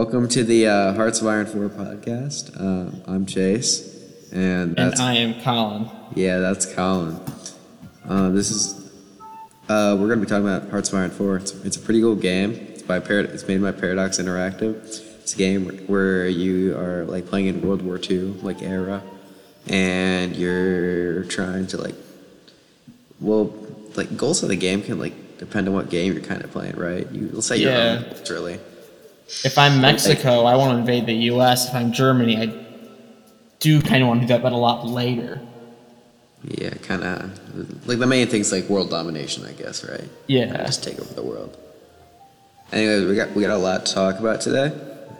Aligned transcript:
welcome 0.00 0.26
to 0.26 0.42
the 0.42 0.66
uh, 0.66 0.94
Hearts 0.94 1.20
of 1.20 1.26
Iron 1.26 1.44
4 1.44 1.68
podcast. 1.68 2.56
Uh, 2.58 2.90
I'm 3.06 3.26
Chase, 3.26 4.30
and 4.32 4.78
And 4.78 4.94
I 4.94 5.16
am 5.16 5.38
Colin. 5.42 5.90
yeah, 6.14 6.38
that's 6.38 6.64
Colin. 6.72 7.20
Uh, 8.08 8.30
this 8.30 8.50
is 8.50 8.90
uh, 9.68 9.98
we're 10.00 10.08
gonna 10.08 10.22
be 10.22 10.26
talking 10.26 10.48
about 10.48 10.70
Hearts 10.70 10.88
of 10.90 10.94
Iron 10.98 11.10
4. 11.10 11.36
It's, 11.36 11.52
it's 11.66 11.76
a 11.76 11.80
pretty 11.80 12.00
cool 12.00 12.16
game. 12.16 12.52
It's 12.52 12.80
by 12.80 12.98
Parad- 12.98 13.26
It's 13.34 13.46
made 13.46 13.60
by 13.60 13.72
Paradox 13.72 14.16
Interactive. 14.16 14.82
It's 15.20 15.34
a 15.34 15.36
game 15.36 15.66
where, 15.86 16.26
you 16.26 16.74
are 16.78 17.04
like 17.04 17.26
playing 17.26 17.48
in 17.48 17.60
World 17.60 17.82
War 17.82 18.00
II 18.02 18.20
like 18.42 18.62
era, 18.62 19.02
and 19.68 20.34
you're 20.34 21.24
trying 21.24 21.66
to 21.66 21.76
like 21.76 21.94
well 23.20 23.52
like 23.96 24.16
goals 24.16 24.42
of 24.42 24.48
the 24.48 24.56
game 24.56 24.80
can 24.80 24.98
like 24.98 25.36
depend 25.36 25.68
on 25.68 25.74
what 25.74 25.90
game 25.90 26.14
you're 26.14 26.22
kind 26.22 26.42
of 26.42 26.50
playing, 26.52 26.76
right? 26.76 27.06
You 27.12 27.26
will 27.34 27.42
say 27.42 27.58
your 27.58 27.70
Yeah. 27.72 28.02
own, 28.02 28.10
literally. 28.16 28.60
If 29.44 29.56
I'm 29.58 29.80
Mexico, 29.80 30.44
I 30.44 30.56
want 30.56 30.72
to 30.72 30.78
invade 30.78 31.06
the 31.06 31.14
U.S. 31.32 31.68
If 31.68 31.74
I'm 31.74 31.92
Germany, 31.92 32.36
I 32.36 32.66
do 33.60 33.80
kind 33.80 34.02
of 34.02 34.08
want 34.08 34.22
to 34.22 34.26
do 34.26 34.32
that, 34.32 34.42
but 34.42 34.52
a 34.52 34.56
lot 34.56 34.86
later. 34.86 35.40
Yeah, 36.44 36.70
kind 36.70 37.04
of. 37.04 37.86
Like 37.86 37.98
the 37.98 38.06
main 38.06 38.26
thing's 38.26 38.50
like 38.50 38.64
world 38.68 38.90
domination, 38.90 39.44
I 39.44 39.52
guess, 39.52 39.84
right? 39.84 40.08
Yeah. 40.26 40.56
Just 40.64 40.82
take 40.82 40.98
over 40.98 41.12
the 41.14 41.22
world. 41.22 41.56
Anyways, 42.72 43.08
we 43.08 43.14
got 43.14 43.32
we 43.32 43.42
got 43.42 43.50
a 43.50 43.56
lot 43.58 43.86
to 43.86 43.94
talk 43.94 44.18
about 44.18 44.40
today. 44.40 44.72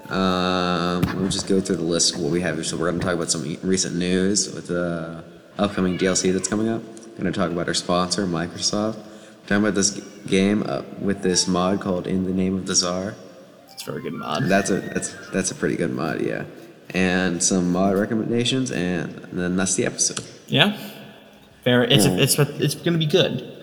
Um, 0.08 1.02
we'll 1.20 1.30
just 1.30 1.46
go 1.46 1.60
through 1.60 1.76
the 1.76 1.82
list 1.82 2.14
of 2.14 2.20
what 2.20 2.32
we 2.32 2.40
have. 2.40 2.56
here. 2.56 2.64
So 2.64 2.76
we're 2.76 2.88
going 2.90 3.00
to 3.00 3.06
talk 3.06 3.14
about 3.14 3.30
some 3.30 3.56
recent 3.62 3.96
news 3.96 4.52
with 4.52 4.66
the 4.68 5.22
upcoming 5.58 5.98
DLC 5.98 6.32
that's 6.32 6.48
coming 6.48 6.68
up. 6.68 6.82
We're 6.82 7.22
going 7.22 7.32
to 7.32 7.38
talk 7.38 7.50
about 7.50 7.68
our 7.68 7.74
sponsor, 7.74 8.26
Microsoft. 8.26 8.96
We're 8.96 9.42
talking 9.42 9.56
about 9.58 9.74
this 9.74 9.90
game 10.26 10.64
uh, 10.66 10.82
with 11.00 11.22
this 11.22 11.46
mod 11.46 11.80
called 11.80 12.06
"In 12.06 12.24
the 12.24 12.32
Name 12.32 12.56
of 12.56 12.66
the 12.66 12.74
Tsar." 12.74 13.14
It's 13.80 13.88
a 13.88 13.92
very 13.92 14.02
good 14.02 14.12
mod. 14.12 14.44
That's 14.44 14.68
a 14.68 14.80
that's 14.80 15.14
that's 15.32 15.50
a 15.52 15.54
pretty 15.54 15.74
good 15.74 15.90
mod, 15.90 16.20
yeah. 16.20 16.44
And 16.90 17.42
some 17.42 17.72
mod 17.72 17.96
recommendations, 17.96 18.70
and 18.70 19.14
then 19.32 19.56
that's 19.56 19.74
the 19.74 19.86
episode. 19.86 20.22
Yeah. 20.48 20.76
Very. 21.64 21.90
It's 21.90 22.04
Yeah. 22.04 22.16
it's 22.18 22.38
it's 22.38 22.74
going 22.74 22.92
to 22.92 22.98
be 22.98 23.06
good. 23.06 23.56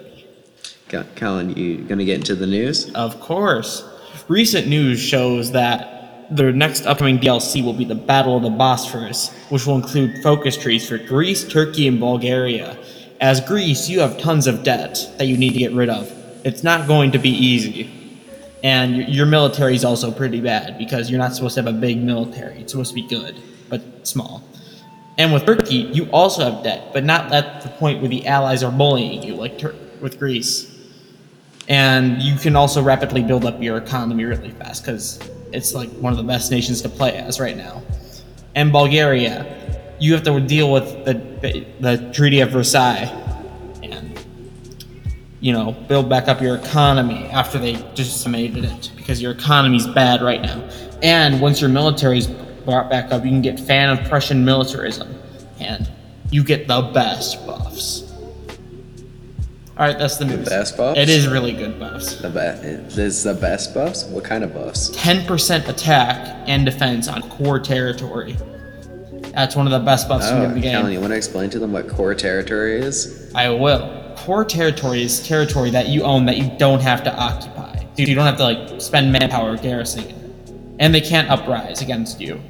Colin, 1.16 1.56
you 1.56 1.84
gonna 1.84 2.04
get 2.06 2.16
into 2.16 2.34
the 2.34 2.48
news? 2.48 2.90
Of 2.94 3.20
course. 3.20 3.84
Recent 4.28 4.68
news 4.68 5.00
shows 5.00 5.52
that 5.52 6.26
the 6.36 6.52
next 6.52 6.88
upcoming 6.88 7.20
DLC 7.20 7.64
will 7.64 7.74
be 7.74 7.86
the 7.86 7.94
Battle 7.94 8.38
of 8.38 8.42
the 8.42 8.50
Bosphorus, 8.50 9.30
which 9.50 9.68
will 9.68 9.76
include 9.76 10.24
focus 10.24 10.58
trees 10.58 10.88
for 10.90 10.98
Greece, 10.98 11.48
Turkey, 11.48 11.88
and 11.88 12.00
Bulgaria. 12.00 12.76
As 13.22 13.40
Greece, 13.40 13.88
you 13.88 14.00
have 14.00 14.18
tons 14.18 14.48
of 14.48 14.64
debt 14.64 14.98
that 15.20 15.28
you 15.28 15.38
need 15.38 15.54
to 15.54 15.60
get 15.60 15.74
rid 15.74 15.90
of. 15.90 16.12
It's 16.44 16.64
not 16.64 16.88
going 16.88 17.12
to 17.12 17.20
be 17.20 17.30
easy. 17.30 18.07
And 18.64 18.98
your- 19.08 19.26
military 19.28 19.76
is 19.76 19.86
also 19.86 20.12
pretty 20.12 20.42
bad 20.42 20.78
because 20.78 21.10
you're 21.10 21.20
not 21.20 21.36
supposed 21.36 21.56
to 21.56 21.62
have 21.64 21.74
a 21.74 21.78
big 21.78 22.02
military. 22.02 22.60
It's 22.62 22.72
supposed 22.72 22.90
to 22.90 22.96
be 22.96 23.08
good, 23.08 23.36
but 23.70 23.82
small. 24.08 24.44
And 25.18 25.34
with 25.34 25.46
Turkey, 25.46 25.90
you 25.94 26.06
also 26.12 26.44
have 26.50 26.64
debt, 26.64 26.90
but 26.94 27.04
not 27.04 27.32
at 27.34 27.62
the 27.62 27.70
point 27.70 28.02
where 28.02 28.10
the 28.10 28.26
allies 28.28 28.64
are 28.64 28.72
bullying 28.72 29.24
you, 29.24 29.36
like 29.36 29.58
Tur- 29.60 29.76
with 30.02 30.20
Greece 30.20 30.74
and 31.68 32.22
you 32.22 32.36
can 32.38 32.56
also 32.56 32.82
rapidly 32.82 33.22
build 33.22 33.46
up 33.46 33.62
your 33.62 33.78
economy 33.78 34.24
really 34.24 34.52
fast 34.52 34.84
because 34.84 35.20
it's 35.52 35.74
like 35.74 35.90
one 36.00 36.14
of 36.14 36.18
the 36.18 36.24
best 36.24 36.52
nations 36.52 36.82
to 36.82 36.90
play 36.90 37.18
as 37.18 37.40
right 37.40 37.58
now. 37.58 37.82
And 38.56 38.72
Bulgaria, 38.72 39.46
you 40.00 40.14
have 40.14 40.24
to 40.24 40.40
deal 40.40 40.72
with 40.72 41.06
the 41.06 41.14
the 41.80 42.12
Treaty 42.14 42.40
of 42.40 42.52
Versailles 42.52 43.12
you 45.40 45.54
know 45.54 45.72
build 45.88 46.10
back 46.10 46.28
up 46.28 46.42
your 46.42 46.56
economy 46.58 47.26
after 47.26 47.58
they 47.60 47.74
decimated 47.96 48.66
it 48.66 48.92
because 48.96 49.22
your 49.22 49.32
economy's 49.32 49.88
bad 49.88 50.22
right 50.22 50.42
now. 50.42 50.68
And 51.02 51.40
once 51.42 51.62
your 51.62 51.70
military's 51.70 52.28
brought 52.28 52.90
back 52.90 53.12
up, 53.12 53.24
you 53.24 53.30
can 53.30 53.42
get 53.42 53.60
fan 53.60 53.90
of 53.90 54.08
Prussian 54.10 54.44
militarism, 54.44 55.16
and 55.60 55.90
you 56.32 56.44
get 56.44 56.68
the 56.68 56.82
best 56.94 57.46
buffs. 57.46 58.04
All 59.78 59.86
right, 59.86 59.98
that's 60.00 60.18
the 60.18 60.26
news. 60.26 60.50
best 60.50 60.76
buffs? 60.76 61.00
It 61.00 61.08
is 61.08 61.28
really 61.28 61.54
good 61.54 61.80
buffs. 61.80 62.16
The 62.16 62.32
best. 62.32 62.98
Is 62.98 63.24
the 63.24 63.36
best 63.36 63.76
buffs? 63.76 64.06
What 64.06 64.24
kind 64.24 64.44
of 64.44 64.52
buffs? 64.52 64.90
10% 64.98 65.68
attack 65.68 66.36
and 66.50 66.66
defense 66.66 67.08
on 67.08 67.22
core 67.30 67.60
territory. 67.60 68.36
That's 69.36 69.56
one 69.56 69.68
of 69.68 69.72
the 69.72 69.78
best 69.86 70.10
buffs 70.10 70.26
Oh, 70.30 70.42
in 70.42 70.56
the 70.56 70.60
game. 70.60 70.80
Colin, 70.80 70.94
you 70.94 71.00
want 71.00 71.12
to 71.12 71.16
explain 71.18 71.52
to 71.52 71.60
them 71.60 71.74
what 71.74 71.88
core 71.88 72.16
territory 72.16 72.80
is? 72.80 73.32
I 73.36 73.50
will. 73.50 74.07
Core 74.18 74.44
territory 74.44 75.04
is 75.04 75.26
territory 75.26 75.70
that 75.70 75.88
you 75.88 76.04
own 76.04 76.26
that 76.26 76.38
you 76.38 76.52
don't 76.58 76.82
have 76.82 77.04
to 77.04 77.16
occupy. 77.16 77.84
Dude, 77.96 78.10
you 78.10 78.16
don't 78.16 78.26
have 78.26 78.38
to 78.38 78.44
like 78.44 78.82
spend 78.82 79.12
manpower 79.12 79.56
garrisoning 79.58 80.10
it. 80.10 80.52
And 80.80 80.94
they 80.94 81.02
can't 81.02 81.30
uprise 81.30 81.82
against 81.82 82.20
you. 82.20 82.42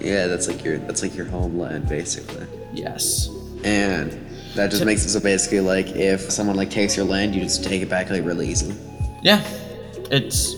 Yeah, 0.00 0.26
that's 0.26 0.48
like 0.48 0.64
your 0.64 0.78
that's 0.78 1.02
like 1.02 1.14
your 1.14 1.26
homeland 1.26 1.88
basically. 1.88 2.46
Yes. 2.72 3.28
And 3.64 4.12
that 4.54 4.70
just 4.70 4.84
makes 4.84 5.04
it 5.04 5.10
so 5.10 5.20
basically 5.20 5.60
like 5.60 5.88
if 5.88 6.30
someone 6.30 6.56
like 6.56 6.70
takes 6.70 6.96
your 6.96 7.06
land, 7.06 7.34
you 7.34 7.42
just 7.42 7.64
take 7.64 7.82
it 7.82 7.88
back 7.88 8.08
like 8.08 8.24
really 8.24 8.48
easily. 8.48 8.76
Yeah. 9.22 9.44
It's 10.10 10.56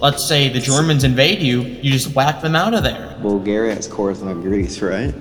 let's 0.00 0.24
say 0.24 0.48
the 0.48 0.60
Germans 0.60 1.04
invade 1.04 1.42
you, 1.42 1.62
you 1.62 1.92
just 1.92 2.14
whack 2.14 2.40
them 2.40 2.56
out 2.56 2.72
of 2.72 2.82
there. 2.82 3.16
Bulgaria 3.20 3.74
has 3.74 3.86
cores 3.86 4.22
on 4.22 4.40
Greece, 4.42 4.80
right? 4.80 5.14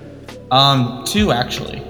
Um, 0.52 1.04
two 1.06 1.32
actually. 1.32 1.84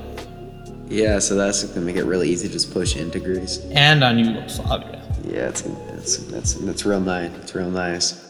Yeah, 0.89 1.19
so 1.19 1.35
that's 1.35 1.63
gonna 1.65 1.85
make 1.85 1.97
it 1.97 2.05
really 2.05 2.29
easy 2.29 2.47
to 2.47 2.53
just 2.53 2.71
push 2.73 2.95
into 2.95 3.19
Greece. 3.19 3.59
And 3.71 4.03
on 4.03 4.17
Yugoslavia. 4.19 5.01
Yeah, 5.25 5.49
it's 5.49 5.65
it's 5.93 6.17
that's 6.27 6.53
that's 6.53 6.85
real 6.85 7.01
nice. 7.01 7.31
It's 7.41 7.53
real 7.53 7.69
nice. 7.69 8.23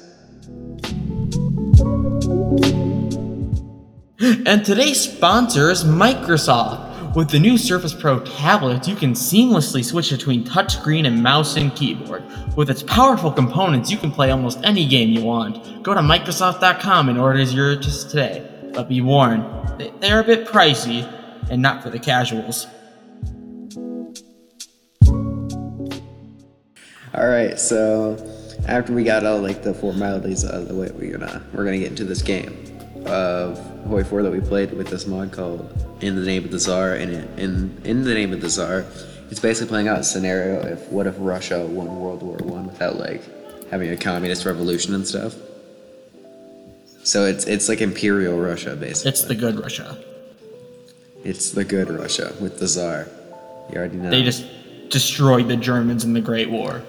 And 4.19 4.65
today's 4.65 4.99
sponsor 4.99 5.69
is 5.69 5.83
Microsoft. 5.83 6.85
With 7.15 7.29
the 7.29 7.39
new 7.39 7.57
Surface 7.57 7.93
Pro 7.93 8.19
tablet, 8.19 8.87
you 8.87 8.95
can 8.95 9.13
seamlessly 9.13 9.83
switch 9.83 10.11
between 10.11 10.43
touchscreen 10.43 11.07
and 11.07 11.21
mouse 11.23 11.55
and 11.55 11.73
keyboard. 11.75 12.23
With 12.55 12.69
its 12.69 12.83
powerful 12.83 13.31
components, 13.31 13.89
you 13.91 13.97
can 13.97 14.11
play 14.11 14.29
almost 14.31 14.59
any 14.63 14.85
game 14.87 15.09
you 15.09 15.23
want. 15.23 15.83
Go 15.83 15.93
to 15.93 16.01
Microsoft.com 16.01 17.09
and 17.09 17.17
order 17.19 17.39
yours 17.41 18.05
today. 18.05 18.47
But 18.73 18.89
be 18.89 19.01
warned, 19.01 19.45
they- 19.79 19.91
they're 19.99 20.19
a 20.19 20.23
bit 20.23 20.47
pricey 20.47 21.07
and 21.49 21.61
not 21.61 21.83
for 21.83 21.89
the 21.89 21.99
casuals. 21.99 22.67
All 27.13 27.27
right, 27.27 27.59
so 27.59 28.15
after 28.67 28.93
we 28.93 29.03
got 29.03 29.25
all 29.25 29.39
like 29.39 29.63
the 29.63 29.73
formalities 29.73 30.45
out 30.45 30.53
of 30.53 30.67
the 30.67 30.75
way, 30.75 30.89
we're 30.93 31.17
gonna 31.17 31.41
we're 31.53 31.65
gonna 31.65 31.79
get 31.79 31.89
into 31.89 32.03
this 32.03 32.21
game 32.21 32.55
of 33.05 33.57
Hoi 33.87 34.03
4 34.03 34.23
that 34.23 34.31
we 34.31 34.41
played 34.41 34.73
with 34.73 34.87
this 34.87 35.07
mod 35.07 35.31
called 35.31 35.67
"In 36.01 36.15
the 36.15 36.21
Name 36.21 36.45
of 36.45 36.51
the 36.51 36.59
Tsar." 36.59 36.93
And 36.93 37.11
in 37.11 37.39
in, 37.39 37.81
in 37.85 38.03
the 38.03 38.13
name 38.13 38.33
of 38.33 38.41
the 38.41 38.49
Tsar, 38.49 38.85
it's 39.31 39.39
basically 39.39 39.69
playing 39.69 39.87
out 39.87 39.99
a 39.99 40.03
scenario 40.03 40.61
if 40.67 40.87
what 40.89 41.07
if 41.07 41.15
Russia 41.17 41.65
won 41.65 41.99
World 41.99 42.21
War 42.21 42.37
One 42.37 42.67
without 42.67 42.97
like 42.97 43.23
having 43.71 43.89
a 43.89 43.97
communist 43.97 44.45
revolution 44.45 44.93
and 44.93 45.07
stuff. 45.07 45.35
So 47.03 47.25
it's 47.25 47.45
it's 47.45 47.69
like 47.69 47.81
Imperial 47.81 48.37
Russia 48.37 48.75
basically. 48.75 49.09
It's 49.09 49.23
the 49.23 49.35
good 49.35 49.59
Russia. 49.59 49.97
It's 51.27 51.51
the 51.51 51.65
good 51.65 51.89
Russia 51.89 52.33
with 52.39 52.59
the 52.59 52.67
Tsar. 52.67 53.07
You 53.69 53.77
already 53.77 53.97
know. 53.97 54.09
They 54.09 54.23
just 54.23 54.45
destroyed 54.89 55.47
the 55.49 55.57
Germans 55.57 56.03
in 56.05 56.13
the 56.13 56.21
Great 56.21 56.49
War. 56.49 56.81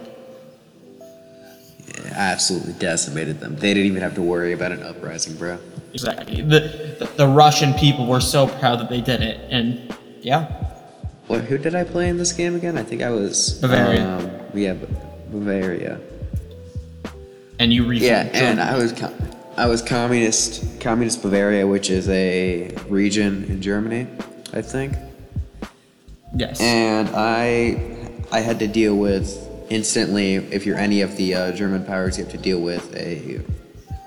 absolutely 2.12 2.72
decimated 2.74 3.40
them. 3.40 3.56
They 3.56 3.74
didn't 3.74 3.86
even 3.86 4.02
have 4.02 4.14
to 4.14 4.22
worry 4.22 4.52
about 4.52 4.72
an 4.72 4.82
uprising, 4.82 5.34
bro. 5.36 5.58
Exactly. 5.92 6.42
The, 6.42 6.60
the, 6.98 7.10
the 7.16 7.26
Russian 7.28 7.74
people 7.74 8.06
were 8.06 8.20
so 8.20 8.46
proud 8.46 8.78
that 8.80 8.88
they 8.88 9.00
did 9.00 9.20
it. 9.22 9.40
And 9.50 9.94
yeah, 10.20 10.46
What? 11.26 11.42
Who 11.44 11.58
did 11.58 11.74
I 11.74 11.84
play 11.84 12.08
in 12.08 12.16
this 12.18 12.32
game 12.32 12.54
again? 12.54 12.76
I 12.78 12.82
think 12.82 13.02
I 13.02 13.10
was 13.10 13.58
Bavaria. 13.60 14.06
Um, 14.06 14.30
yeah, 14.54 14.74
B- 14.74 14.86
Bavaria. 15.30 16.00
and 17.58 17.72
you 17.72 17.86
refilled 17.86 18.02
Yeah, 18.02 18.30
and 18.32 18.60
I 18.60 18.76
was 18.76 18.92
com- 18.92 19.14
I 19.56 19.66
was 19.66 19.82
communist 19.82 20.80
communist 20.80 21.22
Bavaria, 21.22 21.66
which 21.66 21.90
is 21.90 22.08
a 22.08 22.74
region 22.88 23.44
in 23.44 23.60
Germany, 23.60 24.06
I 24.52 24.62
think. 24.62 24.94
Yes. 26.34 26.60
And 26.60 27.08
I 27.14 28.16
I 28.30 28.40
had 28.40 28.58
to 28.58 28.68
deal 28.68 28.96
with 28.96 29.46
instantly 29.70 30.36
if 30.36 30.66
you're 30.66 30.78
any 30.78 31.00
of 31.02 31.16
the 31.16 31.34
uh, 31.34 31.52
German 31.52 31.84
powers, 31.84 32.18
you 32.18 32.24
have 32.24 32.32
to 32.32 32.38
deal 32.38 32.60
with 32.60 32.94
a 32.94 33.40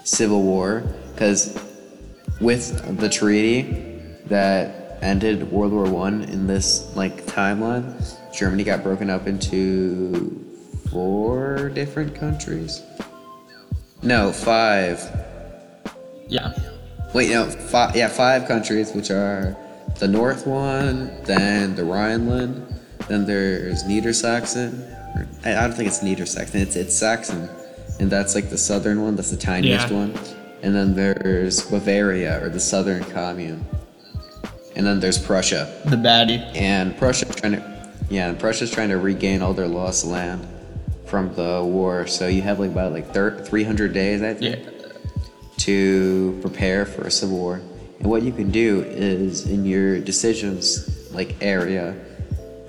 civil 0.03 0.43
war 0.43 0.83
because 1.13 1.57
with 2.39 2.97
the 2.99 3.09
treaty 3.09 3.99
that 4.25 4.97
ended 5.01 5.51
World 5.51 5.73
War 5.73 5.89
One 5.89 6.23
in 6.23 6.47
this 6.47 6.95
like 6.95 7.25
timeline, 7.25 7.85
Germany 8.33 8.63
got 8.63 8.83
broken 8.83 9.09
up 9.09 9.27
into 9.27 10.45
four 10.89 11.69
different 11.69 12.15
countries. 12.15 12.81
No, 14.03 14.31
five. 14.31 14.99
yeah. 16.27 16.53
Wait, 17.13 17.29
no, 17.29 17.45
five. 17.45 17.95
Yeah, 17.95 18.07
five 18.07 18.47
countries, 18.47 18.93
which 18.93 19.11
are 19.11 19.55
the 20.01 20.07
North 20.07 20.47
one, 20.47 21.11
then 21.25 21.75
the 21.75 21.83
Rhineland, 21.85 22.65
then 23.07 23.23
there's 23.25 23.83
Niedersachsen. 23.83 24.79
Or, 25.15 25.27
I 25.45 25.53
don't 25.61 25.73
think 25.75 25.87
it's 25.87 25.99
Niedersachsen. 25.99 26.55
It's 26.55 26.75
it's 26.75 26.95
Saxon, 26.95 27.47
and 27.99 28.09
that's 28.09 28.33
like 28.33 28.49
the 28.49 28.57
southern 28.57 29.03
one. 29.03 29.15
That's 29.15 29.29
the 29.29 29.37
tiniest 29.37 29.89
Yeah. 29.89 29.95
one. 29.97 30.13
and 30.63 30.75
then 30.75 30.95
there's 30.95 31.61
Bavaria 31.61 32.43
or 32.43 32.49
the 32.49 32.59
Southern 32.59 33.03
Commune, 33.05 33.63
and 34.75 34.85
then 34.85 34.99
there's 34.99 35.17
Prussia. 35.19 35.71
The 35.85 35.95
baddie. 35.95 36.39
And 36.55 36.95
Prussia's 36.97 37.33
trying 37.35 37.53
to, 37.53 37.63
yeah, 38.11 38.29
and 38.29 38.37
Prussia's 38.39 38.69
trying 38.71 38.89
to 38.89 38.97
regain 38.97 39.41
all 39.43 39.53
their 39.53 39.67
lost 39.67 40.05
land 40.05 40.47
from 41.05 41.33
the 41.35 41.63
war. 41.63 42.05
So 42.07 42.27
you 42.27 42.41
have 42.43 42.59
like 42.59 42.69
about 42.71 42.91
like 42.93 43.11
thir- 43.13 43.43
300 43.43 43.91
days, 43.93 44.21
I 44.23 44.33
think, 44.35 44.65
Yeah. 44.65 44.71
to 45.57 46.37
prepare 46.41 46.85
for 46.85 47.03
a 47.07 47.11
civil 47.11 47.37
war. 47.37 47.61
And 48.01 48.09
what 48.09 48.23
you 48.23 48.31
can 48.31 48.49
do 48.49 48.81
is 48.81 49.45
in 49.45 49.63
your 49.63 49.99
decisions 49.99 51.13
like 51.13 51.35
area, 51.39 51.95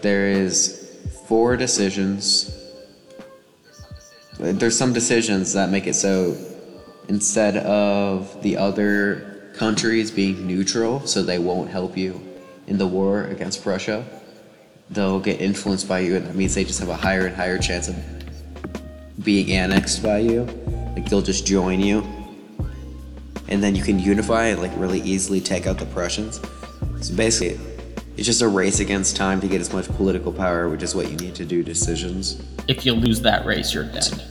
there 0.03 0.29
is 0.29 1.01
four 1.27 1.57
decisions. 1.57 2.55
There's 4.39 4.77
some 4.77 4.93
decisions 4.93 5.55
that 5.55 5.71
make 5.71 5.87
it 5.87 5.95
so 5.95 6.37
instead 7.09 7.57
of 7.57 8.43
the 8.43 8.59
other 8.59 9.51
countries 9.57 10.11
being 10.11 10.47
neutral, 10.47 11.07
so 11.07 11.23
they 11.23 11.39
won't 11.39 11.71
help 11.71 11.97
you 11.97 12.21
in 12.67 12.77
the 12.77 12.87
war 12.87 13.25
against 13.25 13.63
Prussia, 13.63 14.05
they'll 14.91 15.19
get 15.19 15.41
influenced 15.41 15.89
by 15.89 16.01
you, 16.01 16.17
and 16.17 16.27
that 16.27 16.35
means 16.35 16.55
they 16.55 16.65
just 16.65 16.81
have 16.81 16.91
a 16.91 16.97
higher 16.97 17.25
and 17.25 17.35
higher 17.35 17.57
chance 17.57 17.89
of 17.89 17.97
being 19.25 19.51
annexed 19.51 20.03
by 20.03 20.19
you. 20.19 20.43
Like 20.95 21.09
they'll 21.09 21.23
just 21.23 21.47
join 21.47 21.81
you, 21.81 22.03
and 23.53 23.63
then 23.63 23.77
you 23.77 23.83
can 23.83 23.99
unify 23.99 24.47
and 24.47 24.61
like 24.63 24.73
really 24.77 25.01
easily 25.03 25.41
take 25.41 25.67
out 25.67 25.79
the 25.79 25.85
Prussians. 25.87 26.41
So 27.03 27.15
basically, 27.15 27.61
it's 28.17 28.27
just 28.27 28.41
a 28.41 28.49
race 28.49 28.81
against 28.81 29.15
time 29.15 29.41
to 29.43 29.49
get 29.49 29.61
as 29.61 29.73
much 29.73 29.89
political 29.89 30.33
power, 30.33 30.69
which 30.71 30.83
is 30.83 30.95
what 30.95 31.11
you 31.11 31.17
need 31.19 31.35
to 31.35 31.45
do 31.45 31.63
decisions. 31.63 32.43
If 32.67 32.87
you 32.87 32.95
lose 32.95 33.21
that 33.23 33.45
race, 33.45 33.75
you're 33.75 33.85
dead. 33.85 34.25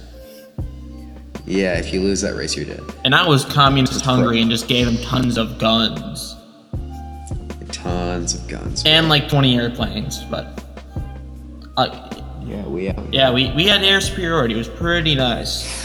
Yeah, 1.45 1.77
if 1.77 1.93
you 1.93 2.01
lose 2.01 2.21
that 2.21 2.35
race, 2.35 2.55
you're 2.55 2.65
dead. 2.65 2.81
And 3.05 3.13
I 3.13 3.27
was 3.27 3.45
communist 3.45 4.03
Hungary 4.03 4.41
and 4.41 4.49
just 4.49 4.67
gave 4.67 4.87
him 4.87 4.97
tons 5.03 5.37
of 5.37 5.59
guns 5.59 6.35
Tons 7.71 8.33
of 8.35 8.47
guns. 8.47 8.83
and 8.85 9.07
like 9.09 9.27
20 9.27 9.57
airplanes. 9.57 10.23
But 10.25 10.63
uh, 11.77 12.09
Yeah, 12.43 12.65
we 12.65 12.91
yeah, 13.11 13.31
we, 13.31 13.51
we 13.53 13.67
had 13.67 13.83
air 13.83 14.01
superiority. 14.01 14.55
It 14.55 14.57
was 14.57 14.69
pretty 14.69 15.15
nice. 15.15 15.80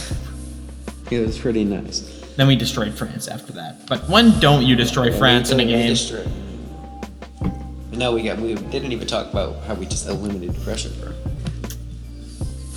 It 1.11 1.25
was 1.25 1.39
pretty 1.39 1.65
nice. 1.65 2.01
Then 2.37 2.49
we 2.49 2.57
destroyed 2.57 2.93
France 2.95 3.29
after 3.29 3.53
that. 3.53 3.87
But 3.87 4.09
when 4.09 4.39
don't 4.41 4.63
you 4.63 4.77
destroy 4.77 5.17
France 5.17 5.51
in 5.51 5.61
a 5.61 5.65
game? 5.65 5.97
No, 7.93 8.13
we 8.13 8.23
got. 8.23 8.39
We 8.39 8.55
didn't 8.55 8.93
even 8.93 9.07
talk 9.07 9.31
about 9.31 9.63
how 9.65 9.75
we 9.75 9.87
just 9.87 10.07
eliminated 10.07 10.61
Prussia, 10.63 10.91
bro. 11.01 11.13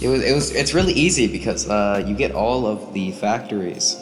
It 0.02 0.08
was. 0.08 0.24
It 0.24 0.34
was. 0.34 0.56
It's 0.56 0.74
really 0.74 0.94
easy 0.94 1.28
because 1.28 1.70
uh, 1.70 2.04
you 2.08 2.16
get 2.16 2.32
all 2.32 2.66
of 2.66 2.94
the 2.94 3.12
factories 3.14 3.98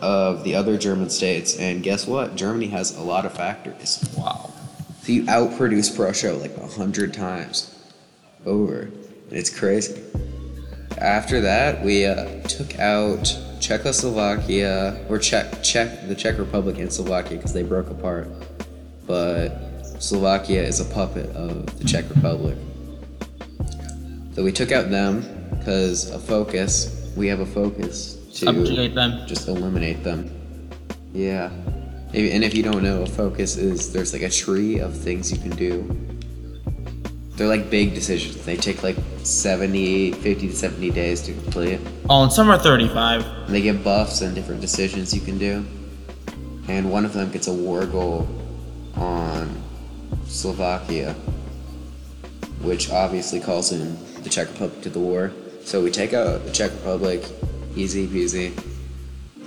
of 0.00 0.42
the 0.42 0.54
other 0.54 0.78
German 0.78 1.10
states, 1.10 1.58
and 1.58 1.82
guess 1.82 2.06
what? 2.06 2.34
Germany 2.34 2.68
has 2.68 2.96
a 2.96 3.02
lot 3.02 3.26
of 3.26 3.34
factories. 3.34 4.08
Wow. 4.16 4.52
So 5.02 5.12
you 5.12 5.24
outproduce 5.24 5.94
Prussia 5.94 6.32
like 6.32 6.56
a 6.56 6.66
hundred 6.66 7.12
times 7.12 7.76
over. 8.46 8.82
And 8.82 9.32
it's 9.32 9.50
crazy. 9.50 10.00
After 11.02 11.40
that, 11.40 11.82
we 11.82 12.06
uh, 12.06 12.26
took 12.46 12.78
out 12.78 13.36
Czechoslovakia 13.58 14.96
or 15.08 15.18
Czech, 15.18 15.60
Czech, 15.60 16.06
the 16.06 16.14
Czech 16.14 16.38
Republic 16.38 16.78
and 16.78 16.92
Slovakia 16.92 17.36
because 17.36 17.52
they 17.52 17.64
broke 17.64 17.90
apart. 17.90 18.28
But 19.04 19.50
Slovakia 19.98 20.62
is 20.62 20.78
a 20.78 20.84
puppet 20.84 21.28
of 21.34 21.66
the 21.80 21.84
Czech 21.84 22.08
Republic. 22.08 22.56
So 24.36 24.44
we 24.44 24.52
took 24.52 24.70
out 24.70 24.90
them 24.90 25.24
because 25.50 26.08
a 26.10 26.20
focus. 26.20 27.12
We 27.16 27.26
have 27.26 27.40
a 27.40 27.46
focus 27.46 28.18
to 28.38 28.52
them. 28.94 29.26
just 29.26 29.48
eliminate 29.48 30.04
them. 30.04 30.30
Yeah. 31.12 31.50
And 32.14 32.44
if 32.44 32.54
you 32.54 32.62
don't 32.62 32.84
know, 32.84 33.02
a 33.02 33.06
focus 33.06 33.56
is 33.56 33.92
there's 33.92 34.12
like 34.12 34.22
a 34.22 34.30
tree 34.30 34.78
of 34.78 34.96
things 34.96 35.32
you 35.32 35.38
can 35.38 35.50
do. 35.56 36.11
They're 37.42 37.50
like 37.50 37.70
big 37.70 37.92
decisions. 37.92 38.44
They 38.44 38.56
take 38.56 38.84
like 38.84 38.94
70, 39.24 40.12
50 40.12 40.46
to 40.46 40.54
70 40.54 40.90
days 40.92 41.22
to 41.22 41.32
complete. 41.32 41.80
Oh, 42.08 42.22
and 42.22 42.32
some 42.32 42.48
are 42.48 42.56
35. 42.56 43.26
And 43.26 43.48
they 43.52 43.60
give 43.60 43.82
buffs 43.82 44.20
and 44.20 44.32
different 44.32 44.60
decisions 44.60 45.12
you 45.12 45.20
can 45.20 45.38
do. 45.38 45.66
And 46.68 46.88
one 46.88 47.04
of 47.04 47.12
them 47.14 47.32
gets 47.32 47.48
a 47.48 47.52
war 47.52 47.84
goal 47.84 48.28
on 48.94 49.60
Slovakia, 50.26 51.14
which 52.60 52.92
obviously 52.92 53.40
calls 53.40 53.72
in 53.72 53.98
the 54.22 54.30
Czech 54.30 54.46
Republic 54.52 54.80
to 54.82 54.90
the 54.90 55.00
war. 55.00 55.32
So 55.64 55.82
we 55.82 55.90
take 55.90 56.14
out 56.14 56.44
the 56.44 56.52
Czech 56.52 56.70
Republic, 56.70 57.24
easy 57.74 58.06
peasy, 58.06 58.56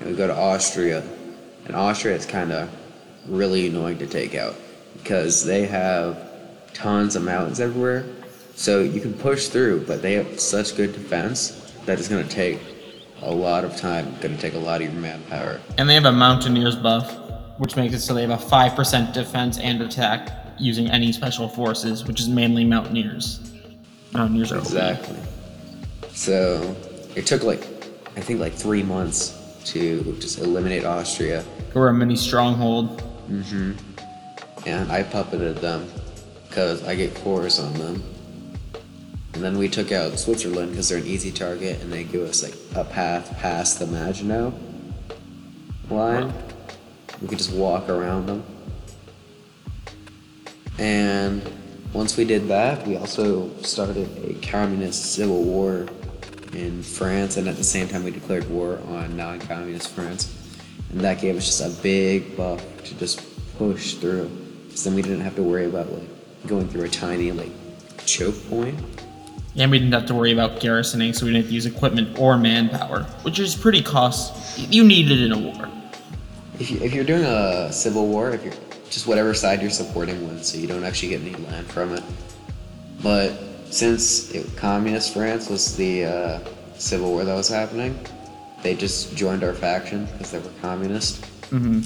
and 0.01 0.05
we 0.05 0.17
go 0.17 0.27
to 0.27 0.35
Austria. 0.35 1.01
And 1.65 1.77
Austria 1.77 2.17
is 2.17 2.25
kind 2.25 2.51
of 2.51 2.69
really 3.25 3.67
annoying 3.67 3.99
to 3.99 4.05
take 4.05 4.35
out 4.35 4.55
because 4.97 5.45
they 5.45 5.65
have 5.65 6.24
tons 6.75 7.15
of 7.15 7.23
mountains 7.23 7.59
everywhere. 7.59 8.05
So 8.53 8.81
you 8.81 9.01
can 9.01 9.13
push 9.13 9.47
through, 9.47 9.85
but 9.85 10.01
they 10.01 10.13
have 10.13 10.39
such 10.39 10.75
good 10.75 10.93
defense 10.93 11.73
that 11.85 11.97
it's 11.97 12.07
going 12.07 12.25
to 12.25 12.29
take 12.29 12.59
a 13.21 13.31
lot 13.31 13.63
of 13.63 13.75
time, 13.75 14.05
going 14.21 14.35
to 14.35 14.41
take 14.41 14.53
a 14.53 14.59
lot 14.59 14.81
of 14.81 14.93
your 14.93 15.01
manpower. 15.01 15.59
And 15.77 15.89
they 15.89 15.95
have 15.95 16.05
a 16.05 16.11
Mountaineers 16.11 16.75
buff, 16.75 17.11
which 17.57 17.75
makes 17.75 17.93
it 17.95 18.01
so 18.01 18.13
they 18.13 18.21
have 18.21 18.29
a 18.29 18.45
5% 18.45 19.13
defense 19.13 19.57
and 19.57 19.81
attack 19.81 20.29
using 20.59 20.89
any 20.89 21.11
special 21.11 21.49
forces, 21.49 22.05
which 22.05 22.19
is 22.19 22.29
mainly 22.29 22.65
Mountaineers. 22.65 23.51
Mountaineers 24.13 24.51
are. 24.51 24.59
Exactly. 24.59 25.17
So 26.11 26.75
it 27.15 27.25
took 27.25 27.43
like, 27.43 27.65
I 28.15 28.21
think 28.21 28.39
like 28.39 28.53
three 28.53 28.83
months 28.83 29.41
to 29.65 30.15
just 30.19 30.39
eliminate 30.39 30.85
Austria. 30.85 31.43
We're 31.73 31.89
a 31.89 31.93
mini 31.93 32.15
stronghold. 32.15 33.01
Mm-hmm. 33.25 33.71
and 34.67 34.91
I 34.91 35.01
puppeted 35.01 35.59
them 35.59 35.89
because 36.55 36.81
I 36.85 36.95
get 36.95 37.13
cores 37.15 37.59
on 37.59 37.73
them. 37.73 38.01
And 39.33 39.43
then 39.43 39.57
we 39.57 39.67
took 39.67 39.91
out 39.91 40.17
Switzerland 40.17 40.71
because 40.71 40.87
they're 40.87 40.99
an 40.99 41.05
easy 41.05 41.29
target 41.29 41.81
and 41.81 41.91
they 41.91 42.05
give 42.05 42.21
us 42.21 42.43
like 42.43 42.55
a 42.75 42.89
path 42.89 43.37
past 43.39 43.77
the 43.77 43.87
Maginot 43.87 44.53
line. 45.89 46.33
We 47.21 47.27
could 47.27 47.39
just 47.39 47.51
walk 47.51 47.89
around 47.89 48.27
them. 48.27 48.45
And 50.79 51.43
once 51.91 52.15
we 52.15 52.23
did 52.23 52.47
that, 52.47 52.87
we 52.87 52.95
also 52.95 53.53
started 53.57 54.07
a 54.23 54.35
communist 54.35 55.11
civil 55.11 55.43
war 55.43 55.87
in 56.53 56.81
France, 56.83 57.35
and 57.35 57.49
at 57.49 57.57
the 57.57 57.65
same 57.65 57.89
time, 57.89 58.05
we 58.05 58.11
declared 58.11 58.49
war 58.49 58.79
on 58.87 59.17
non 59.17 59.39
communist 59.39 59.89
France. 59.89 60.57
And 60.91 61.01
that 61.01 61.19
gave 61.19 61.35
us 61.35 61.45
just 61.45 61.61
a 61.61 61.81
big 61.83 62.37
buff 62.37 62.63
to 62.85 62.97
just 62.97 63.21
push 63.57 63.95
through. 63.95 64.31
So 64.73 64.89
then 64.89 64.95
we 64.95 65.01
didn't 65.01 65.21
have 65.21 65.35
to 65.35 65.43
worry 65.43 65.65
about 65.65 65.91
like 65.91 66.14
going 66.47 66.67
through 66.67 66.83
a 66.83 66.89
tiny 66.89 67.31
like 67.31 67.51
choke 68.05 68.35
point. 68.49 68.79
And 69.57 69.71
we 69.71 69.79
didn't 69.79 69.93
have 69.93 70.05
to 70.07 70.15
worry 70.15 70.33
about 70.33 70.59
garrisoning, 70.59 71.13
so 71.13 71.25
we 71.25 71.31
didn't 71.31 71.43
have 71.45 71.49
to 71.49 71.55
use 71.55 71.65
equipment 71.65 72.19
or 72.19 72.37
manpower, 72.37 73.03
which 73.21 73.39
is 73.39 73.55
pretty 73.55 73.81
cost. 73.81 74.59
You 74.59 74.83
need 74.83 75.09
it 75.09 75.21
in 75.21 75.31
a 75.31 75.37
war. 75.37 75.69
If, 76.59 76.71
you, 76.71 76.79
if 76.79 76.93
you're 76.93 77.05
doing 77.05 77.23
a 77.23 77.71
civil 77.71 78.07
war, 78.07 78.31
if 78.31 78.43
you're 78.43 78.53
just 78.89 79.07
whatever 79.07 79.33
side 79.33 79.61
you're 79.61 79.71
supporting 79.71 80.27
wins, 80.27 80.51
so 80.51 80.57
you 80.57 80.67
don't 80.67 80.83
actually 80.83 81.09
get 81.09 81.21
any 81.21 81.35
land 81.47 81.67
from 81.67 81.93
it. 81.93 82.03
But 83.01 83.33
since 83.69 84.31
it, 84.31 84.55
communist 84.57 85.13
France 85.13 85.49
was 85.49 85.75
the 85.75 86.05
uh, 86.05 86.39
civil 86.77 87.11
war 87.11 87.23
that 87.23 87.33
was 87.33 87.47
happening, 87.47 87.97
they 88.61 88.75
just 88.75 89.15
joined 89.15 89.43
our 89.43 89.53
faction 89.53 90.05
because 90.05 90.31
they 90.31 90.39
were 90.39 90.49
communist. 90.61 91.23
hmm 91.49 91.81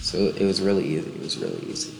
So 0.00 0.18
it 0.18 0.44
was 0.44 0.60
really 0.60 0.84
easy. 0.84 1.10
It 1.10 1.20
was 1.20 1.38
really 1.38 1.64
easy. 1.70 1.92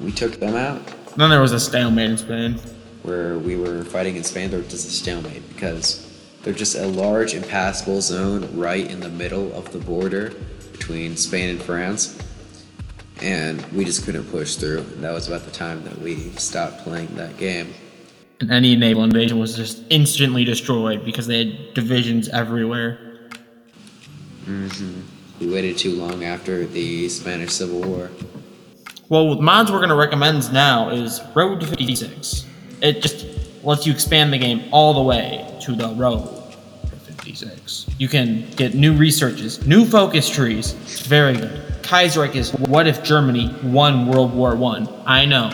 We 0.00 0.12
took 0.12 0.32
them 0.40 0.54
out 0.56 0.82
Then 1.16 1.30
there 1.30 1.40
was 1.40 1.52
a 1.52 1.60
stalemate 1.60 2.10
in 2.10 2.18
Spain. 2.18 2.58
where 3.02 3.38
we 3.38 3.56
were 3.56 3.84
fighting 3.84 4.16
in 4.16 4.24
Spain. 4.24 4.50
There 4.50 4.58
was 4.60 4.70
just 4.70 4.88
a 4.88 4.90
stalemate 4.90 5.46
because 5.50 6.10
they're 6.42 6.52
just 6.54 6.74
a 6.76 6.86
large 6.86 7.34
impassable 7.34 8.00
zone 8.00 8.48
right 8.56 8.90
in 8.90 9.00
the 9.00 9.08
middle 9.08 9.52
of 9.54 9.70
the 9.72 9.78
border 9.78 10.32
between 10.72 11.16
Spain 11.16 11.50
and 11.50 11.62
France. 11.62 12.18
And 13.22 13.64
we 13.72 13.84
just 13.84 14.04
couldn't 14.04 14.24
push 14.24 14.56
through. 14.56 14.78
And 14.80 15.04
that 15.04 15.12
was 15.12 15.28
about 15.28 15.44
the 15.44 15.50
time 15.50 15.84
that 15.84 15.98
we 16.00 16.30
stopped 16.32 16.82
playing 16.82 17.14
that 17.16 17.36
game. 17.38 17.72
And 18.40 18.50
any 18.50 18.74
naval 18.74 19.04
invasion 19.04 19.38
was 19.38 19.54
just 19.56 19.82
instantly 19.90 20.44
destroyed 20.44 21.04
because 21.04 21.26
they 21.26 21.38
had 21.44 21.74
divisions 21.74 22.28
everywhere. 22.28 22.98
Mm-hmm. 24.46 25.00
We 25.40 25.52
waited 25.52 25.78
too 25.78 25.92
long 25.94 26.24
after 26.24 26.66
the 26.66 27.08
Spanish 27.08 27.52
Civil 27.52 27.80
War. 27.82 28.10
Well, 29.10 29.34
mods 29.38 29.70
we're 29.70 29.78
going 29.78 29.90
to 29.90 29.96
recommend 29.96 30.50
now 30.50 30.88
is 30.88 31.20
Road 31.34 31.60
to 31.60 31.66
56. 31.66 32.46
It 32.80 33.02
just 33.02 33.26
lets 33.62 33.86
you 33.86 33.92
expand 33.92 34.32
the 34.32 34.38
game 34.38 34.64
all 34.72 34.94
the 34.94 35.02
way 35.02 35.46
to 35.60 35.74
the 35.74 35.88
road 35.90 36.24
to 36.88 36.96
56. 36.96 37.86
You 37.98 38.08
can 38.08 38.50
get 38.52 38.74
new 38.74 38.94
researches, 38.94 39.66
new 39.66 39.84
focus 39.84 40.30
trees. 40.30 40.72
It's 40.84 41.06
very 41.06 41.34
good. 41.36 41.50
Kaiserreich 41.82 42.34
is 42.34 42.52
what 42.52 42.86
if 42.86 43.04
Germany 43.04 43.54
won 43.62 44.06
World 44.06 44.32
War 44.32 44.56
One? 44.56 44.88
I 45.04 45.26
know. 45.26 45.52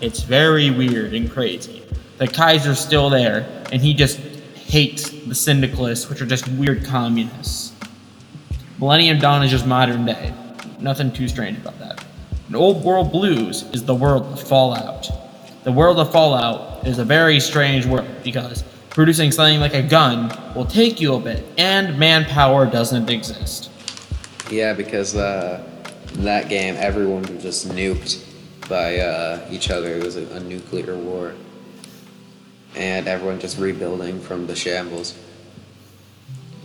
It's 0.00 0.22
very 0.22 0.70
weird 0.70 1.12
and 1.12 1.28
crazy. 1.28 1.82
The 2.18 2.28
Kaiser's 2.28 2.78
still 2.78 3.10
there, 3.10 3.64
and 3.72 3.82
he 3.82 3.94
just 3.94 4.20
hates 4.20 5.10
the 5.10 5.34
Syndicalists, 5.34 6.08
which 6.08 6.22
are 6.22 6.26
just 6.26 6.46
weird 6.50 6.84
communists. 6.84 7.72
Millennium 8.78 9.18
Dawn 9.18 9.42
is 9.42 9.50
just 9.50 9.66
modern 9.66 10.06
day. 10.06 10.32
Nothing 10.78 11.10
too 11.10 11.26
strange 11.26 11.58
about 11.58 11.80
that. 11.80 11.91
And 12.46 12.56
Old 12.56 12.84
World 12.84 13.12
Blues 13.12 13.62
is 13.72 13.84
the 13.84 13.94
world 13.94 14.24
of 14.24 14.42
Fallout. 14.42 15.08
The 15.64 15.72
world 15.72 15.98
of 15.98 16.10
Fallout 16.12 16.86
is 16.86 16.98
a 16.98 17.04
very 17.04 17.38
strange 17.40 17.86
world 17.86 18.08
because 18.24 18.64
producing 18.90 19.30
something 19.30 19.60
like 19.60 19.74
a 19.74 19.82
gun 19.82 20.36
will 20.54 20.66
take 20.66 21.00
you 21.00 21.14
a 21.14 21.20
bit, 21.20 21.44
and 21.56 21.98
manpower 21.98 22.66
doesn't 22.66 23.08
exist. 23.08 23.70
Yeah, 24.50 24.74
because 24.74 25.16
uh, 25.16 25.64
in 26.14 26.24
that 26.24 26.48
game, 26.48 26.74
everyone 26.78 27.22
was 27.22 27.42
just 27.42 27.68
nuked 27.68 28.22
by 28.68 28.98
uh, 28.98 29.46
each 29.50 29.70
other. 29.70 29.94
It 29.94 30.04
was 30.04 30.16
a, 30.16 30.26
a 30.34 30.40
nuclear 30.40 30.96
war. 30.96 31.34
And 32.74 33.06
everyone 33.06 33.38
just 33.38 33.58
rebuilding 33.58 34.20
from 34.20 34.46
the 34.46 34.56
shambles. 34.56 35.14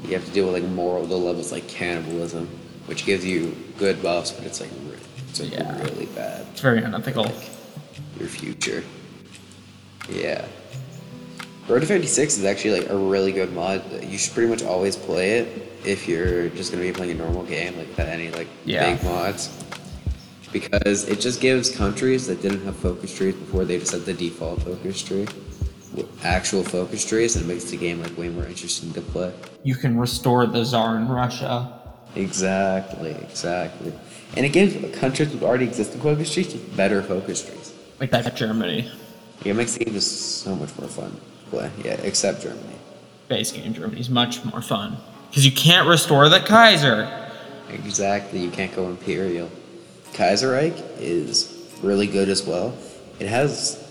You 0.03 0.13
have 0.13 0.25
to 0.25 0.31
deal 0.31 0.51
with 0.51 0.63
like 0.63 0.71
moral 0.71 1.05
dilemmas 1.05 1.51
like 1.51 1.67
cannibalism, 1.67 2.47
which 2.85 3.05
gives 3.05 3.25
you 3.25 3.55
good 3.77 4.01
buffs, 4.01 4.31
but 4.31 4.45
it's 4.45 4.61
like 4.61 4.71
like 5.39 5.51
Yeah. 5.51 5.77
really 5.83 6.05
bad. 6.07 6.45
It's 6.51 6.61
very 6.61 6.81
unethical. 6.83 7.31
Your 8.19 8.27
future. 8.29 8.83
Yeah. 10.09 10.45
Road 11.67 11.79
to 11.81 11.85
56 11.85 12.37
is 12.37 12.45
actually 12.45 12.79
like 12.79 12.89
a 12.89 12.97
really 12.97 13.31
good 13.31 13.53
mod. 13.53 13.81
You 14.03 14.17
should 14.17 14.33
pretty 14.33 14.49
much 14.49 14.63
always 14.63 14.95
play 14.95 15.39
it 15.39 15.69
if 15.85 16.07
you're 16.07 16.47
just 16.49 16.71
gonna 16.71 16.83
be 16.83 16.91
playing 16.93 17.11
a 17.11 17.15
normal 17.15 17.43
game, 17.43 17.77
like 17.77 17.87
without 17.89 18.07
any 18.07 18.31
like 18.31 18.47
Yeah. 18.65 18.93
big 18.95 19.03
mods. 19.03 19.49
Because 20.53 21.03
it 21.09 21.19
just 21.19 21.41
gives 21.41 21.69
countries 21.69 22.25
that 22.27 22.41
didn't 22.41 22.63
have 22.63 22.75
focus 22.77 23.13
trees 23.13 23.35
before 23.35 23.65
they 23.65 23.77
just 23.77 23.91
had 23.91 24.05
the 24.05 24.13
default 24.13 24.61
focus 24.63 25.01
tree, 25.01 25.27
actual 26.23 26.63
focus 26.63 27.03
trees, 27.05 27.35
and 27.35 27.43
it 27.43 27.47
makes 27.53 27.65
the 27.65 27.75
game 27.75 28.01
like 28.01 28.17
way 28.17 28.29
more 28.29 28.45
interesting 28.45 28.93
to 28.93 29.01
play. 29.01 29.33
You 29.63 29.75
can 29.75 29.99
restore 29.99 30.45
the 30.47 30.63
Tsar 30.63 30.95
in 30.95 31.09
Russia. 31.09 31.76
Exactly, 32.17 33.11
exactly. 33.11 33.93
And 34.35 34.45
it 34.45 34.49
gives 34.49 34.99
countries 34.99 35.31
with 35.31 35.43
already 35.43 35.65
existing 35.65 36.01
focus 36.01 36.33
trees 36.33 36.51
just 36.51 36.75
better 36.75 37.01
focus 37.01 37.45
trees. 37.45 37.73
Like 37.99 38.11
that 38.11 38.35
Germany. 38.35 38.91
Yeah, 39.43 39.51
it 39.51 39.55
makes 39.55 39.75
the 39.75 39.85
game 39.85 39.93
just 39.93 40.41
so 40.41 40.55
much 40.55 40.77
more 40.79 40.87
fun 40.87 41.11
to 41.11 41.49
play. 41.49 41.71
Yeah, 41.83 41.93
except 42.03 42.41
Germany. 42.41 42.75
Base 43.27 43.51
game 43.51 43.73
Germany's 43.73 44.09
much 44.09 44.43
more 44.45 44.61
fun. 44.61 44.97
Because 45.29 45.45
you 45.45 45.51
can't 45.51 45.87
restore 45.87 46.29
the 46.29 46.39
Kaiser. 46.39 47.29
Exactly, 47.69 48.39
you 48.39 48.49
can't 48.49 48.73
go 48.75 48.89
Imperial. 48.89 49.49
Kaiserreich 50.13 50.81
is 50.99 51.69
really 51.81 52.07
good 52.07 52.29
as 52.29 52.43
well. 52.45 52.75
It 53.19 53.27
has, 53.27 53.83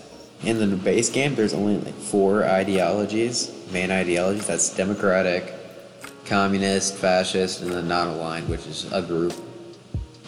in 0.43 0.57
the 0.57 0.75
base 0.75 1.09
game, 1.09 1.35
there's 1.35 1.53
only 1.53 1.77
like 1.77 1.93
four 1.93 2.43
ideologies, 2.43 3.51
main 3.71 3.91
ideologies. 3.91 4.47
That's 4.47 4.75
democratic, 4.75 5.53
communist, 6.27 6.95
fascist, 6.95 7.61
and 7.61 7.71
the 7.71 7.81
non-aligned, 7.81 8.47
which 8.49 8.65
is 8.67 8.91
a 8.91 9.01
group 9.01 9.33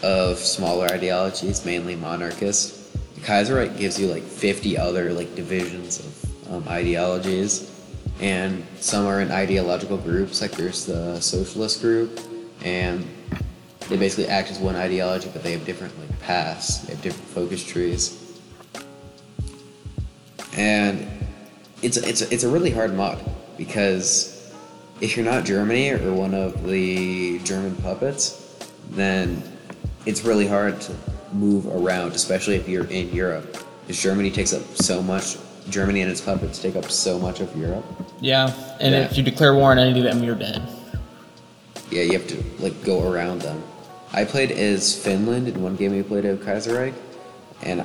of 0.02 0.38
smaller 0.38 0.88
ideologies, 0.88 1.66
mainly 1.66 1.96
monarchist. 1.96 2.78
Kaiserreich 3.20 3.78
gives 3.78 4.00
you 4.00 4.08
like 4.08 4.24
50 4.24 4.78
other 4.78 5.14
like 5.14 5.36
divisions 5.36 6.00
of 6.00 6.54
um, 6.54 6.68
ideologies, 6.70 7.70
and 8.22 8.66
some 8.80 9.06
are 9.06 9.22
in 9.22 9.30
ideological 9.30 9.98
groups. 9.98 10.42
Like 10.42 10.52
there's 10.52 10.86
the 10.86 11.20
socialist 11.20 11.82
group, 11.82 12.20
and 12.64 13.06
they 13.90 13.98
basically 13.98 14.28
act 14.28 14.52
as 14.52 14.58
one 14.58 14.76
ideology, 14.76 15.30
but 15.34 15.44
they 15.44 15.52
have 15.52 15.66
different 15.66 15.98
like 16.00 16.20
paths. 16.22 16.80
They 16.80 16.94
have 16.94 17.02
different 17.02 17.28
focus 17.28 17.64
trees, 17.66 18.40
and 20.56 21.06
it's 21.82 21.98
it's 21.98 22.22
it's 22.22 22.46
a 22.46 22.50
really 22.50 22.72
hard 22.72 22.96
mod 22.96 23.20
because 23.58 24.39
if 25.02 25.16
you're 25.16 25.26
not 25.26 25.46
Germany 25.46 25.92
or 25.92 26.14
one 26.14 26.34
of 26.34 26.66
the 26.66 27.40
German 27.40 27.76
puppets, 27.78 28.60
then 28.92 29.42
it's 30.06 30.24
really 30.24 30.48
hard 30.48 30.80
to 30.82 30.96
move 31.34 31.68
around, 31.68 32.14
especially 32.14 32.56
if 32.56 32.68
you're 32.68 32.86
in 32.86 33.10
Europe. 33.14 33.58
Because 33.82 34.02
Germany 34.02 34.32
takes 34.32 34.54
up 34.54 34.64
so 34.76 35.02
much. 35.02 35.38
Germany 35.70 36.02
and 36.02 36.10
its 36.12 36.22
puppets 36.22 36.60
take 36.60 36.76
up 36.76 36.90
so 36.90 37.20
much 37.20 37.40
of 37.42 37.56
Europe. 37.56 37.86
Yeah. 38.20 38.52
And 38.80 38.94
Yeah. 38.94 39.02
if 39.02 39.18
you 39.18 39.24
declare 39.24 39.54
war 39.54 39.72
on 39.72 39.78
any 39.80 39.98
of 40.00 40.04
them, 40.04 40.24
you're 40.24 40.36
dead. 40.36 40.62
Yeah, 41.92 42.04
you 42.04 42.14
have 42.14 42.28
to 42.28 42.44
like 42.60 42.84
go 42.84 43.08
around 43.12 43.42
them. 43.42 43.62
I 44.12 44.26
played 44.26 44.52
as 44.52 44.96
Finland 44.96 45.48
in 45.48 45.62
one 45.62 45.76
game 45.76 45.92
we 45.92 46.02
played 46.02 46.26
as 46.26 46.40
Kaiserreich, 46.40 46.94
and 47.62 47.84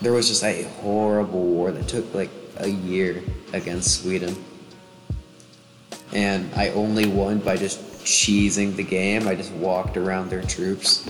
there 0.00 0.12
was 0.12 0.28
just 0.28 0.44
a 0.44 0.62
horrible 0.82 1.42
war 1.44 1.72
that 1.72 1.88
took 1.88 2.12
like 2.14 2.30
a 2.58 2.68
year 2.68 3.22
against 3.52 4.02
Sweden. 4.02 4.36
And 6.12 6.52
I 6.54 6.70
only 6.70 7.06
won 7.06 7.38
by 7.38 7.56
just 7.56 7.80
cheesing 8.04 8.76
the 8.76 8.82
game. 8.82 9.28
I 9.28 9.34
just 9.34 9.52
walked 9.52 9.96
around 9.96 10.30
their 10.30 10.42
troops, 10.42 11.08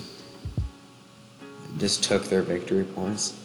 just 1.79 2.05
took 2.05 2.25
their 2.25 2.43
victory 2.43 2.85
points. 2.85 3.37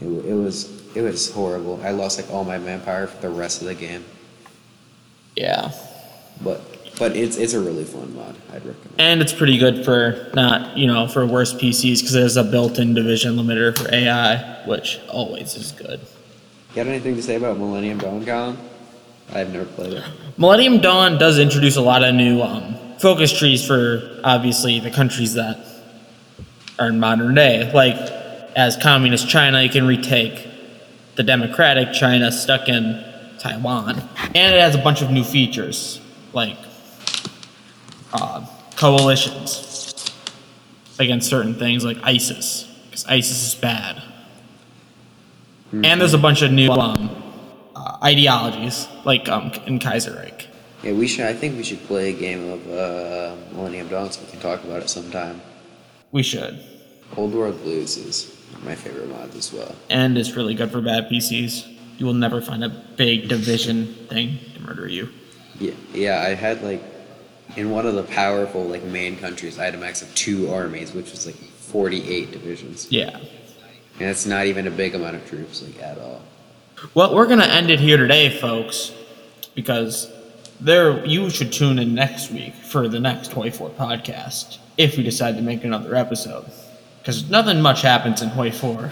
It, 0.00 0.06
it 0.06 0.34
was 0.34 0.78
it 0.96 1.02
was 1.02 1.30
horrible. 1.30 1.80
I 1.82 1.90
lost 1.90 2.20
like 2.20 2.30
all 2.30 2.44
my 2.44 2.58
manpower 2.58 3.06
for 3.06 3.20
the 3.20 3.30
rest 3.30 3.60
of 3.60 3.68
the 3.68 3.74
game. 3.74 4.04
Yeah. 5.36 5.72
But 6.42 6.62
but 6.98 7.16
it's 7.16 7.36
it's 7.36 7.52
a 7.52 7.60
really 7.60 7.84
fun 7.84 8.14
mod. 8.14 8.36
I'd 8.48 8.64
recommend. 8.64 8.94
And 8.98 9.20
it's 9.20 9.32
pretty 9.32 9.58
good 9.58 9.84
for 9.84 10.30
not, 10.34 10.76
you 10.76 10.86
know, 10.86 11.06
for 11.06 11.26
worse 11.26 11.54
PCs 11.54 11.98
because 11.98 12.12
there's 12.12 12.36
a 12.36 12.44
built-in 12.44 12.94
division 12.94 13.36
limiter 13.36 13.76
for 13.76 13.92
AI, 13.94 14.66
which 14.66 14.98
always 15.08 15.54
is 15.54 15.72
good. 15.72 16.00
You 16.00 16.74
Got 16.76 16.86
anything 16.86 17.14
to 17.16 17.22
say 17.22 17.36
about 17.36 17.58
Millennium 17.58 17.98
Dawn 17.98 18.24
Colin? 18.24 18.56
I've 19.32 19.52
never 19.52 19.66
played 19.66 19.94
it. 19.94 20.04
Millennium 20.36 20.78
Dawn 20.78 21.18
does 21.18 21.38
introduce 21.38 21.76
a 21.76 21.82
lot 21.82 22.02
of 22.02 22.14
new 22.14 22.40
um, 22.42 22.76
focus 22.98 23.36
trees 23.36 23.64
for 23.66 24.20
obviously 24.24 24.80
the 24.80 24.90
countries 24.90 25.34
that 25.34 25.58
are 26.78 26.88
in 26.88 26.98
modern 26.98 27.34
day. 27.34 27.70
Like, 27.72 27.96
as 28.56 28.76
communist 28.76 29.28
China, 29.28 29.62
you 29.62 29.68
can 29.68 29.86
retake 29.86 30.48
the 31.16 31.22
democratic 31.22 31.92
China 31.92 32.32
stuck 32.32 32.68
in 32.68 33.04
Taiwan. 33.38 34.00
And 34.34 34.54
it 34.54 34.60
has 34.60 34.74
a 34.74 34.78
bunch 34.78 35.02
of 35.02 35.10
new 35.10 35.24
features, 35.24 36.00
like 36.32 36.56
uh, 38.12 38.46
coalitions 38.76 40.12
against 40.98 41.28
certain 41.28 41.54
things, 41.54 41.84
like 41.84 41.98
ISIS, 42.02 42.64
because 42.86 43.04
ISIS 43.06 43.48
is 43.48 43.54
bad. 43.54 44.02
And 45.70 46.00
there's 46.00 46.14
a 46.14 46.18
bunch 46.18 46.42
of 46.42 46.50
new 46.50 46.70
um, 46.70 47.27
uh, 47.78 47.98
ideologies, 48.02 48.86
like 49.04 49.28
um, 49.28 49.52
in 49.66 49.78
Kaiserreich. 49.78 50.46
Yeah, 50.82 50.92
we 50.92 51.06
should. 51.08 51.26
I 51.26 51.32
think 51.32 51.56
we 51.56 51.64
should 51.64 51.82
play 51.84 52.10
a 52.10 52.12
game 52.12 52.42
of 52.50 52.60
uh, 52.70 53.36
Millennium 53.52 53.88
Dawn 53.88 54.10
so 54.12 54.20
we 54.24 54.30
can 54.30 54.40
talk 54.40 54.62
about 54.64 54.82
it 54.82 54.88
sometime. 54.90 55.40
We 56.12 56.22
should. 56.22 56.62
Old 57.16 57.34
World 57.34 57.60
Blues 57.62 57.96
is 57.96 58.34
my 58.64 58.74
favorite 58.74 59.08
mod 59.08 59.34
as 59.34 59.52
well. 59.52 59.74
And 59.90 60.16
it's 60.18 60.32
really 60.36 60.54
good 60.54 60.70
for 60.70 60.80
bad 60.80 61.08
PCs. 61.08 61.74
You 61.98 62.06
will 62.06 62.14
never 62.14 62.40
find 62.40 62.62
a 62.64 62.68
big 62.68 63.28
division 63.28 63.86
thing 64.08 64.38
to 64.54 64.60
murder 64.62 64.86
you. 64.88 65.08
Yeah, 65.58 65.72
yeah. 65.92 66.20
I 66.22 66.34
had 66.34 66.62
like 66.62 66.82
in 67.56 67.70
one 67.70 67.86
of 67.86 67.94
the 67.94 68.04
powerful 68.04 68.64
like 68.64 68.84
main 68.84 69.16
countries, 69.16 69.58
I 69.58 69.64
had 69.64 69.74
a 69.74 69.78
max 69.78 70.02
of 70.02 70.14
two 70.14 70.50
armies, 70.52 70.92
which 70.94 71.10
was 71.10 71.26
like 71.26 71.34
forty-eight 71.34 72.30
divisions, 72.30 72.86
Yeah. 72.90 73.18
and 73.98 74.08
it's 74.08 74.26
not 74.26 74.46
even 74.46 74.66
a 74.68 74.70
big 74.70 74.94
amount 74.94 75.16
of 75.16 75.26
troops 75.28 75.60
like 75.62 75.82
at 75.82 75.98
all. 75.98 76.22
Well, 76.94 77.14
we're 77.14 77.26
gonna 77.26 77.44
end 77.44 77.70
it 77.70 77.80
here 77.80 77.96
today, 77.96 78.30
folks, 78.38 78.92
because 79.54 80.10
there 80.60 81.04
you 81.04 81.30
should 81.30 81.52
tune 81.52 81.78
in 81.78 81.94
next 81.94 82.30
week 82.30 82.54
for 82.54 82.88
the 82.88 83.00
next 83.00 83.32
Hoi 83.32 83.50
Four 83.50 83.70
podcast 83.70 84.58
if 84.76 84.96
we 84.96 85.02
decide 85.02 85.36
to 85.36 85.42
make 85.42 85.64
another 85.64 85.94
episode. 85.94 86.44
Because 87.00 87.28
nothing 87.30 87.60
much 87.60 87.82
happens 87.82 88.22
in 88.22 88.28
Hoi 88.28 88.50
Four. 88.50 88.90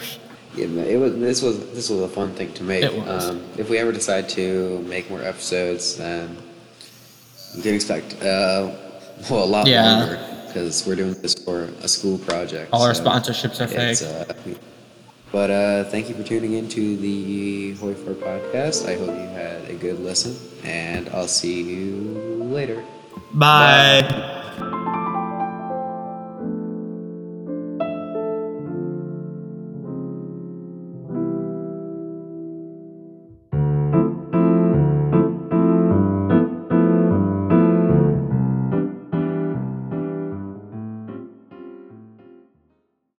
Yeah, 0.54 0.66
it 0.66 0.98
was. 0.98 1.14
This 1.18 1.42
was 1.42 1.58
this 1.74 1.90
was 1.90 2.00
a 2.00 2.08
fun 2.08 2.32
thing 2.34 2.52
to 2.54 2.62
make. 2.64 2.82
It 2.82 2.94
was. 2.94 3.28
Um, 3.30 3.44
if 3.58 3.68
we 3.68 3.78
ever 3.78 3.92
decide 3.92 4.28
to 4.30 4.80
make 4.82 5.10
more 5.10 5.22
episodes, 5.22 5.96
then 5.96 6.36
you 7.54 7.62
can 7.62 7.74
expect 7.74 8.14
uh, 8.22 8.70
well 9.30 9.44
a 9.44 9.46
lot 9.46 9.66
Yeah. 9.66 9.98
longer 9.98 10.18
because 10.46 10.86
we're 10.86 10.96
doing 10.96 11.14
this 11.20 11.34
for 11.34 11.64
a 11.82 11.88
school 11.88 12.16
project. 12.18 12.70
All 12.72 12.82
our 12.82 12.92
sponsorships 12.94 13.60
are 13.60 13.66
fake. 13.68 14.00
uh, 14.02 14.54
but 15.36 15.50
uh, 15.50 15.84
thank 15.84 16.08
you 16.08 16.14
for 16.14 16.22
tuning 16.22 16.54
in 16.54 16.66
to 16.66 16.96
the 16.96 17.74
Hoi 17.74 17.92
4 17.92 18.14
podcast. 18.14 18.88
I 18.88 18.96
hope 18.96 19.08
you 19.08 19.28
had 19.36 19.68
a 19.68 19.74
good 19.74 20.00
listen, 20.00 20.34
and 20.64 21.10
I'll 21.10 21.28
see 21.28 21.60
you 21.60 21.92
later. 22.48 22.82
Bye. 23.34 24.32